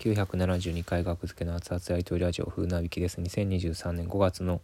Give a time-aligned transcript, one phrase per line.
[0.00, 3.20] 972回学付けの熱々やりとりラジオ風なびきです。
[3.20, 4.62] 2023年5月の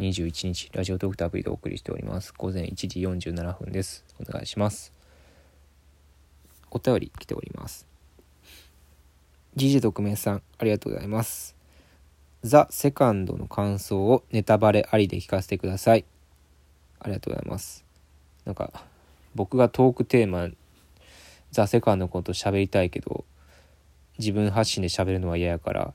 [0.00, 2.34] 21日ラジオトークとアプリでお送りしております。
[2.36, 4.04] 午前1時47分です。
[4.20, 4.92] お願いします。
[6.72, 7.86] お便り来ております。
[9.54, 11.54] GG 特命さんありがとうございます。
[12.42, 16.04] ザ・セカンドの感想をネタバレありで聞かせてください。
[16.98, 17.84] ありがとうございます。
[18.44, 18.72] なんか
[19.36, 20.48] 僕がトークテーマ
[21.52, 23.24] ザ・セカンドのこと喋りたいけど
[24.18, 25.94] 自分発信で喋るのは嫌やから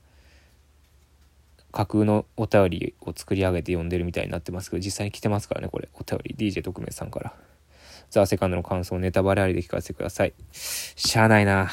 [1.72, 5.88] 架空のお便りを作り上げて読んでるみたいになってますけど実際に来てますからねこれ。
[5.94, 6.34] お便り。
[6.36, 7.32] DJ 特命さんから。
[8.10, 10.34] ザ・セカンドの感想をネタバレありで聞かせてください。
[10.52, 11.70] しゃあないな。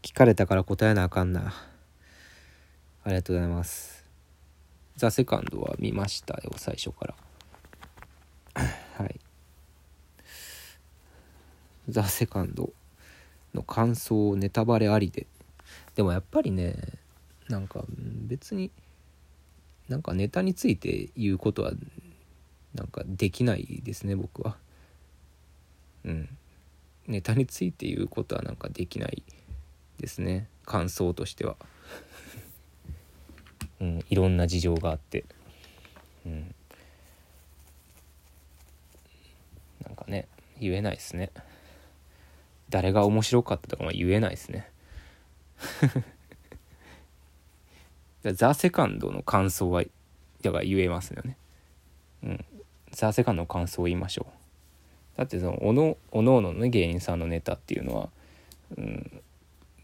[0.00, 1.52] 聞かれたから答えなあかんな。
[3.04, 4.04] ありがとうございます。
[4.96, 7.14] ザ・セカンドは見ましたよ最初から。
[8.96, 9.20] はい。
[11.90, 12.72] ザ・セカンド。
[13.54, 15.26] の感想をネタバレありで。
[15.94, 16.76] でもやっぱりね
[17.48, 18.70] なんか別に
[19.88, 21.72] なんかネタについて言うことは
[22.74, 24.56] なんかできないですね僕は。
[26.04, 26.28] うん。
[27.06, 29.22] ネタについて言うことはなんかできない
[29.98, 30.48] ですね。
[30.64, 31.56] 感想としては。
[33.80, 34.04] うん。
[34.08, 35.24] いろんな事情があって。
[36.26, 36.54] うん。
[39.84, 40.26] なんかね
[40.58, 41.30] 言えないですね。
[42.74, 44.68] 誰が面白かったとかも言えないですね。
[48.34, 49.84] ザ・セカンドの感想は
[50.42, 51.36] だから言えますよね。
[52.24, 52.44] うん。
[52.90, 55.18] ザ・セカンドの感想を言いましょう。
[55.18, 58.10] だってそのおのおののね芸人さんのネタっていうのは、
[58.76, 59.22] うん、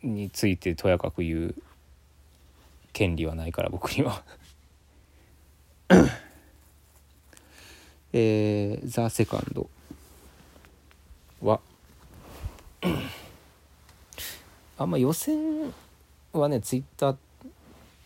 [0.03, 1.55] についてとやかく言う
[2.93, 4.25] 権利はないから僕には。
[8.13, 9.71] えー、ザ・セカンド
[11.41, 11.61] は
[14.79, 15.73] あんま予選
[16.33, 17.17] はねツイッター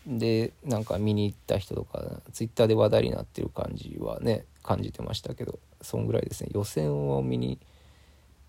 [0.06, 6.50] でなんか見に行った人とかツイッターで話題になってる感じはね感じてましたけどそんぐらいですね。
[6.52, 7.58] 予選を見に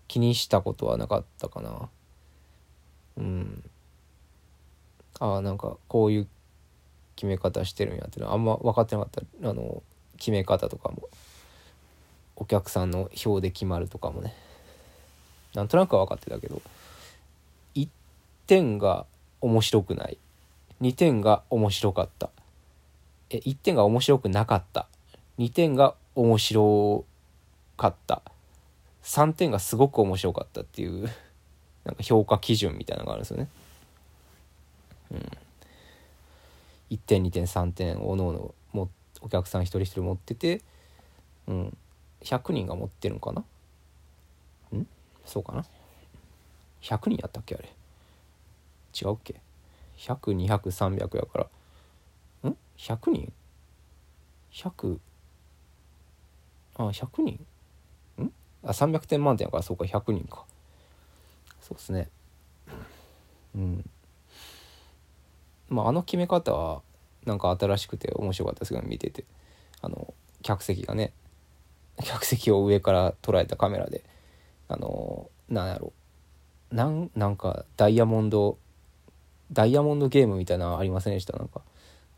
[0.08, 1.88] 気にしたことはなかったかな。
[3.18, 3.62] うん。
[5.18, 6.28] ああなんかこういう
[7.14, 9.48] 決め方してるんやってのはあんま分かってなかった。
[9.48, 9.82] あの
[10.18, 11.08] 決め方とかも
[12.36, 14.34] お客さんの票で決まるとかもね。
[15.56, 16.60] なんとなくは分かってたけど
[17.74, 17.88] 1
[18.46, 19.06] 点が
[19.40, 20.18] 面白くない。
[20.82, 22.30] 2点が面白かった。
[23.30, 24.86] え1点が面白くなかった。
[25.38, 27.04] 2点が面白
[27.76, 28.22] かった。
[29.02, 31.08] 3点がすごく面白かったっていう
[31.84, 33.48] なんか評価基準みたいなのがあるんですよね。
[35.12, 35.30] うん、
[36.90, 38.90] 1点2点3点おのおのも
[39.22, 40.60] お客さん一人一人持ってて、
[41.46, 41.76] うん、
[42.20, 43.42] 100人が持ってるんかな？
[45.26, 45.64] そうかな
[46.80, 47.68] ？100人やったっけあれ？
[48.98, 49.40] 違うっけ
[49.98, 51.50] ？100200300やか
[52.44, 52.50] ら。
[52.50, 53.32] ん？100人
[54.52, 54.98] ?100
[56.76, 57.46] あ100人？
[58.22, 58.32] ん？
[58.64, 60.44] あ300点満点やからそうか100人か。
[61.60, 62.08] そうですね。
[63.54, 63.90] うん。
[65.68, 66.82] まああの決め方は
[67.24, 69.24] なんか新しくて面白かったですけど見てて。
[69.82, 71.12] あの客席がね
[72.02, 74.04] 客席を上から捉えたカメラで。
[74.68, 75.92] あのなんやろ。
[76.72, 78.58] なんなんかダイヤモンド
[79.52, 81.36] ダイヤモンドゲームみたいなのありませんでした？
[81.36, 81.62] なんか。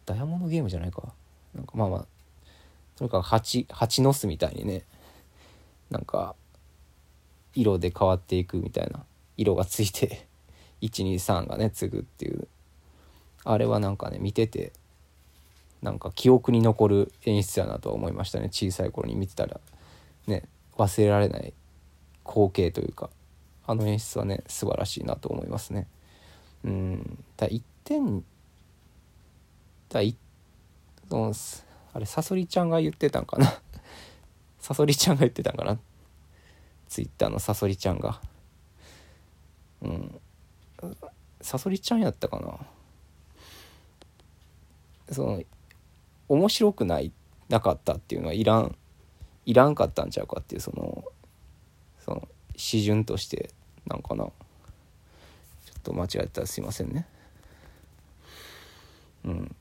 [0.07, 1.03] ダイヤモンドゲームじゃないか。
[1.55, 2.07] なんかまあまあ
[2.97, 4.85] とにかく蜂蜂の巣みたいにね。
[5.91, 6.35] なんか
[7.55, 9.05] 色で変わっていくみたいな。
[9.37, 10.27] 色がついて
[10.83, 12.49] 123がね継ぐっていう。
[13.45, 14.73] あれはなんかね見てて
[15.83, 18.49] なんか記憶に残る演出やなと思いましたね。
[18.51, 19.61] 小さい頃に見てたら。
[20.27, 20.45] ね
[20.77, 21.53] 忘れられない
[22.29, 23.09] 光景というか
[23.67, 25.87] あの演出はね素晴らしいなと思いますね。
[26.65, 27.25] うん。
[27.37, 28.25] だ1点
[29.89, 30.17] だい
[31.09, 31.33] その
[31.95, 33.61] あれさそりちゃんが言ってたんかな？
[34.61, 35.79] さそりちゃんが言ってたんかな？
[36.89, 38.21] ツイッターのさそりちゃんが。
[39.83, 40.21] うん。
[41.41, 42.59] さそりちゃんやったかな？
[45.15, 45.43] その
[46.29, 47.13] 面白くない
[47.49, 48.77] なかったっていうのはいらん
[49.47, 51.05] いらんかったんちゃうかっていうその
[52.09, 53.51] その基準として
[53.87, 54.25] なんかな。
[54.25, 54.33] ちょ
[55.79, 57.07] っと間違えたらすいませんね。
[59.27, 59.57] うん。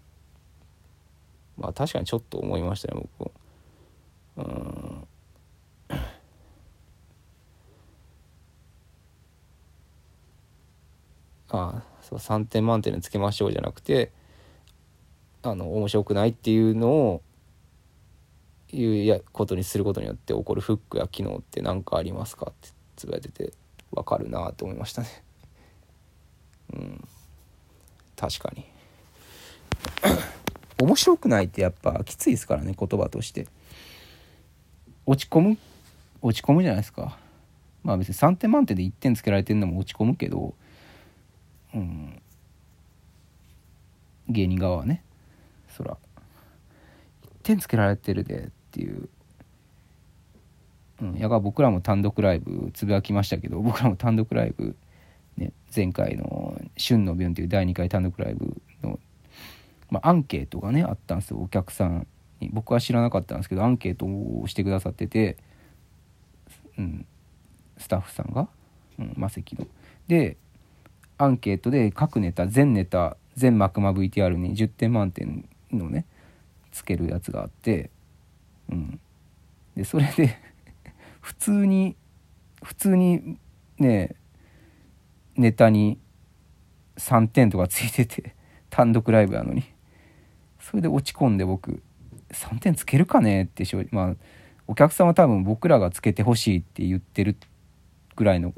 [1.57, 3.31] まあ確かにちょっと思いましたね僕。
[4.37, 5.07] うん。
[5.89, 5.97] あ
[11.49, 14.11] あそう3点満点につけましょうじゃなくて
[15.43, 17.21] あの面白くないっていうのを
[18.71, 23.53] いうやことにすることによって起こるフックや機能って何かありますかってつぶやいてて
[23.91, 25.23] 分かるなと思いましたね。
[26.73, 27.07] うん。
[28.15, 28.65] 確かに。
[30.81, 33.47] 面白くないってやっぱきついですからね言葉として。
[35.05, 35.57] 落ち込む？
[36.21, 37.17] 落ち込むじゃないですか。
[37.83, 40.53] まあ別に3点満点で1点つけられてるのも落ち込むけど
[41.73, 42.21] うん。
[44.27, 45.03] 芸人側はね。
[45.69, 45.97] そら。
[47.23, 48.49] 1点つけられてるで。
[48.77, 49.09] っていう
[51.01, 54.75] うん、やが僕らも単独ライブつぶやきましたけど 僕らも単独ライブ、
[55.37, 58.99] ね、前回の「旬の病」という第2回単独ライブの、
[59.89, 62.07] まあ、アンケートがねあったんですよお客さん
[62.39, 65.37] に僕は知らなかったんですけどアンケートをしてくださってて、
[66.77, 67.05] うん、
[67.77, 68.49] スタッフさんが、
[68.97, 69.67] うん、マセキの。
[70.07, 70.37] で
[71.19, 76.05] アンケートで各ネタ全ネタ全幕間 VTR に10点満点のね
[76.71, 77.89] つけるやつがあって、
[78.69, 78.99] うん、
[79.75, 80.37] でそれで
[81.21, 81.95] 普通に
[82.63, 83.37] 普通に
[83.77, 84.15] ね
[85.35, 85.99] ネタに
[86.97, 88.35] 3点とかついてて
[88.69, 89.63] 単独ライブやのに。
[90.67, 91.81] それで落ち込んで僕
[92.31, 93.43] 3点つけるかね？
[93.43, 94.15] ってまあ
[94.67, 97.37] お客さんは多分僕らがつけてほしいって言ってる
[98.17, 98.53] ぐらいの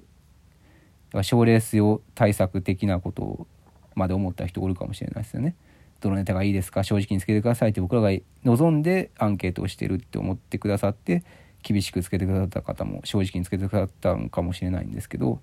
[1.21, 3.45] 賞レース用対策的なこと
[3.93, 5.55] まで思った人おるかもしれないですよね。
[6.01, 8.09] どのネタがいいですか正直につけてくださいって僕らが
[8.43, 11.23] 望んでアンケートをしてるって思ってくださって
[11.61, 15.41] 厳しくつけてくださった方も正直につけてくださったんかもしれないんですけど、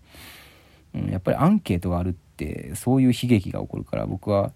[0.95, 4.53] うん、やっぱりアンケートがあるってそういう悲劇が起こるから僕は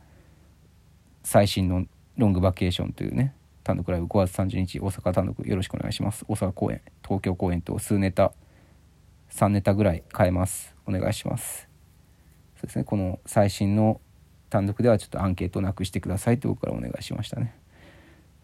[1.23, 1.85] 最新の
[2.17, 6.25] ロングバケーションというね単独ライブ5月30日大阪単独よろしくお願いします。
[6.29, 8.33] 大阪公演東京公演と数ネタ
[9.31, 10.75] 3ネタぐらい変えます。
[10.87, 11.69] お願いします。
[12.57, 12.85] そうですね。
[12.85, 14.01] この最新の
[14.51, 17.55] 単独ではちょっとアンケートなくしてくださいって僕からお願いしましたね。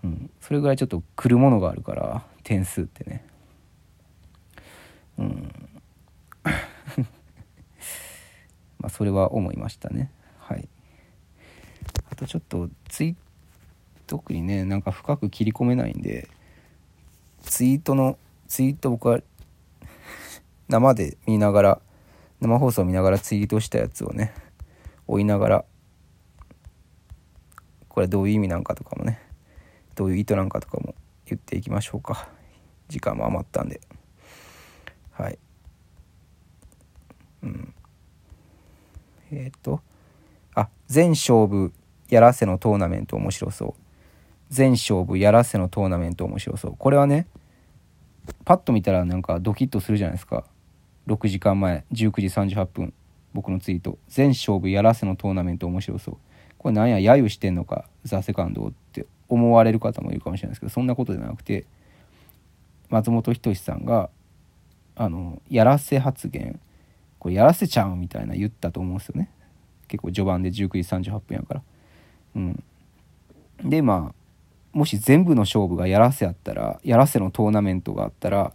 [0.04, 3.24] うん、それぐらいちょっと来るものがあるから点数ってね。
[5.18, 5.52] うん。
[8.78, 10.10] まあそれは思いましたね。
[10.38, 10.68] はい。
[12.10, 13.16] あとちょっとツイ
[14.06, 16.28] 特にねなんか深く切り込めないんで
[17.42, 19.20] ツイートのツイート僕は
[20.68, 21.80] 生で見ながら
[22.40, 24.32] 生放送見ながらツイートしたやつをね
[25.06, 25.64] 追いながら
[27.96, 29.18] これどういう意味なんかとかもね
[29.94, 30.94] どういう意図なんかとかも
[31.24, 32.28] 言っていきましょうか。
[32.88, 33.80] 時間も余ったんで。
[35.12, 35.38] はい。
[37.42, 37.74] うん。
[39.32, 39.80] えっ、と。
[40.54, 41.72] あ全勝負
[42.10, 43.74] やらせのトーナメント面白そう。
[44.50, 46.76] 全勝負やらせのトーナメント面白そう。
[46.76, 47.26] これはね
[48.44, 50.44] パッと見たらなんかドキッとするじゃないですか。
[51.06, 52.92] 6時間前19時38分
[53.32, 53.96] 僕のツイート。
[54.06, 56.18] 全勝負やらせのトーナメント面白そう。
[56.66, 61.64] これなんや揶揄してんのかザ・セカンドって思われる方もいるかもしれないですけどそんなことじゃなくて
[62.88, 64.10] 松本人志さんが
[64.96, 66.58] あのやらせ発言
[67.20, 69.30] これやらせちゃうみたいな言ったと思うんですよね。
[69.86, 71.62] 結構序盤で19時38分やから。
[72.34, 72.64] うん。
[73.62, 78.52] でまあもし全部の勝負がやらせやったらやらせのトーナメントがあったら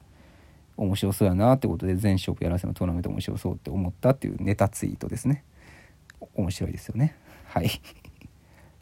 [0.76, 5.46] 面白そうやなってことで全勝負やらせのトーナメント面白そうって思ったっていうネタツイートですね。
[6.36, 7.16] 面白いですよね。
[7.48, 7.70] はい。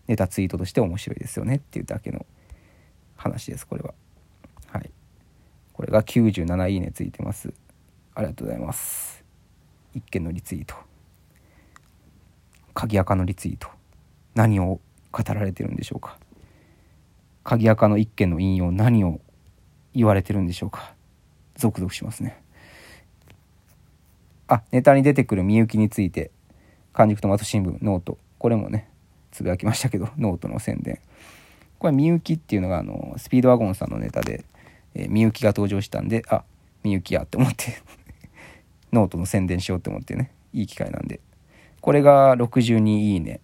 [0.09, 2.25] ネタツイートとして面白いですよねっていうだけの
[3.15, 3.93] 話ですこれは。
[4.65, 4.89] はい。
[5.71, 7.53] これが97いいねついてます。
[8.15, 9.23] ありがとうございます。
[9.93, 10.73] 一件のリツイート。
[12.73, 13.69] 鍵垢のリツイート。
[14.33, 16.17] 何を語られてるんでしょうか。
[17.43, 18.71] 鍵垢の一件の引用。
[18.71, 19.21] 何を
[19.93, 20.95] 言われてるんでしょうか。
[21.55, 22.41] ゾクゾクしますね。
[24.47, 26.31] あネタに出てくるみゆきについて。
[26.93, 28.17] 完熟トマト新聞ノート。
[28.39, 28.88] これもね
[29.39, 30.99] つぶやきましたけど ノートの宣伝。
[31.77, 34.43] これみゆきっていうのがあのスピードワゴンさんのネタで
[35.07, 36.43] みゆきが登場したんであ
[36.83, 37.81] みゆきやって思って
[38.91, 41.21] ノートの宣伝しようって思ってねいい機会なんで。
[41.79, 43.39] これが62いいね。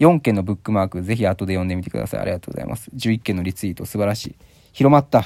[0.00, 2.20] 4件のブックマークぜひ後で読んでみてください。
[2.20, 2.90] ありがとうございます。
[2.96, 4.36] 11件のリツイート素晴らしい。
[4.72, 5.24] 広まった。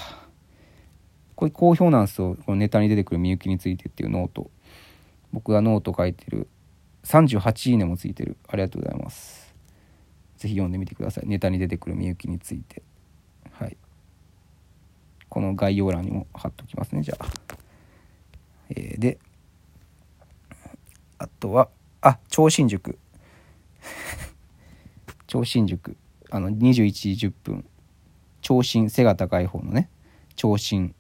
[1.37, 2.37] これ好評なんですよ。
[2.45, 4.51] このネタに出てくるみゆきについてっていうノート。
[5.33, 6.49] 僕がノート書いてる。
[7.05, 8.37] 38いいねもついてる。
[8.49, 9.42] ありがとうございます。
[10.43, 11.29] ぜひ読んでみてください。
[11.29, 12.83] ネタに出てくるみゆきについて。
[13.53, 13.77] はい。
[15.29, 17.27] この概要欄にも貼っときますねじゃあ、
[18.71, 19.19] えー、で
[21.17, 21.69] あとは
[22.01, 22.99] あ超新塾。
[25.29, 25.97] 超新塾。
[26.29, 27.65] あの21時10分。
[28.41, 29.89] 超新背が高い方のね。
[30.35, 30.93] 超新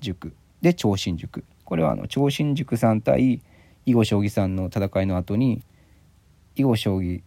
[0.00, 0.34] 塾。
[0.62, 1.44] で超新塾。
[1.66, 3.42] これはあの超新塾さん対
[3.84, 5.62] 囲碁将棋さんの戦いの後に
[6.56, 7.20] 囲碁将棋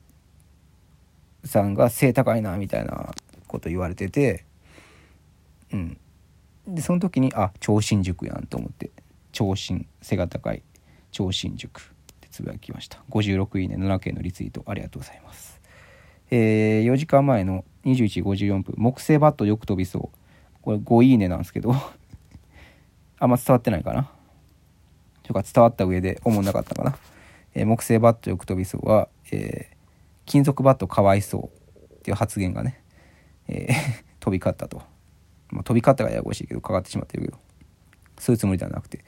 [1.44, 3.14] さんが背高いなみたいな
[3.48, 4.46] こと言われてて
[5.72, 5.98] うん。
[6.68, 8.92] でその時にあ超新塾やんと思って
[9.32, 10.64] 超新背が高い
[11.12, 11.84] 超新塾っ
[12.22, 13.04] てつぶやきました。
[13.10, 15.60] 56いいね7件のリツイートありがとうございます。
[16.30, 20.18] えー、4時間前の21時54分木製バットよく飛びそう。
[20.62, 21.74] これ5いいねなんですけど
[23.20, 24.12] あんま伝わってないかな？
[25.24, 26.98] とか伝わった上で思んなかったかな、
[27.54, 29.71] えー、木製バットよく飛びそうは、えー、
[30.32, 32.82] 金属バットかわいそうっていう発言がね、
[33.50, 33.76] えー
[34.22, 34.82] 飛び交ったと、
[35.50, 37.38] まあ、飛び交ったがややこしいけどかかってしまってるけど。
[38.18, 39.04] そういうつもりではなくて。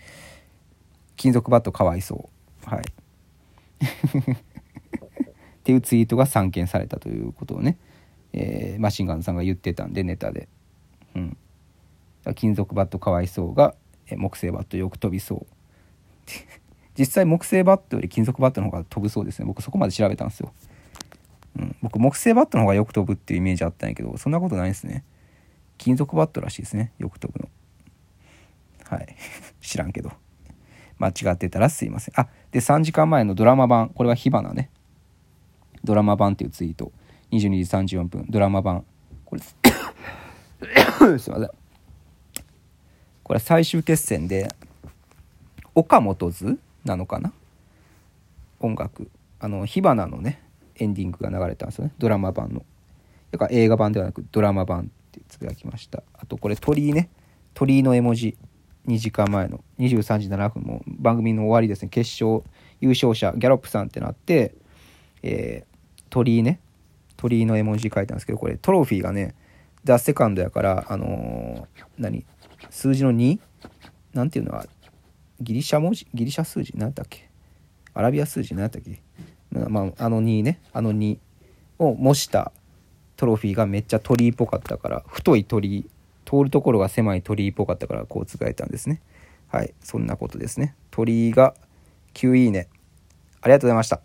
[1.15, 2.29] 金属バットかわいそ
[2.65, 2.69] う。
[2.69, 2.83] はい。
[4.33, 7.77] っていうツイートが散見されたということをね、
[8.33, 10.49] えー、マシンガンさんが言ってたんでネタで、
[11.15, 11.37] うん、
[12.35, 13.75] 金属バットかわいそうが
[14.17, 15.45] 木製バットよく飛びそう。
[16.99, 19.45] 実際木製バットより金属バットの方が飛ぶそうですね。
[19.45, 20.51] 僕そこまで調べたんですよ、
[21.57, 25.03] うん、僕木製バットの方がよく飛ぶっていうイメージあったんやけどそんなことないですね。
[25.77, 26.91] 金属バットらしいですね。
[26.97, 27.49] よく飛ぶの。
[28.85, 29.15] はい。
[29.61, 30.11] 知らんけど。
[30.99, 32.19] 間違ってたらすいません。
[32.19, 33.89] あで3時間前のドラマ版。
[33.89, 34.69] これは火花ね。
[35.83, 36.91] ドラマ版っていうツイート。
[37.31, 38.25] 22時34分。
[38.29, 38.85] ドラマ版。
[39.25, 39.41] これ
[41.19, 41.49] すいません。
[43.23, 44.53] これ最終決戦で
[45.75, 47.33] 岡本図なのかな？
[48.59, 49.09] 音楽。
[49.39, 50.42] あの火花のね
[50.75, 51.93] エンディングが流れたんですよね。
[51.97, 52.65] ドラマ版の。
[53.31, 56.03] だから映画版ではなくドラマ版ってつぶやきました。
[56.13, 57.09] あとこれ鳥居ね。
[57.53, 58.37] 鳥居の絵文字。
[58.87, 59.63] 2時間前の。
[59.79, 60.83] 23時7分も。
[60.87, 61.89] 番組の終わりですね。
[61.89, 62.43] 決勝
[62.81, 64.55] 優勝者ギャロップさんってなって、
[65.21, 66.59] えー、鳥居ね。
[67.15, 69.33] 鳥居の絵文字書いたんですけどこれトロフィーがね
[69.85, 72.25] ザ・セカンドやからあのー、何？
[72.69, 73.39] 数字の 2?
[74.13, 74.51] なんていうの？
[74.51, 74.65] は
[75.39, 76.07] ギリシャ文字？
[76.13, 76.73] ギリシャ数字？
[76.75, 77.29] 何だっけ？
[77.93, 78.53] アラビア数字？
[78.53, 79.01] 何だっけ？
[79.53, 81.17] まあ、あの2ねあの2
[81.79, 82.51] を模した
[83.17, 85.89] トロフィーがめっちゃ鳥居っぽかったから太い鳥居
[86.25, 89.01] 通るところが狭い鳥居っぽかったからこう使えたんですね。
[89.47, 90.75] はいそんなことですね。
[90.89, 91.53] 鳥居が
[92.15, 92.67] 9いいね。
[93.41, 94.01] ありがとうございました。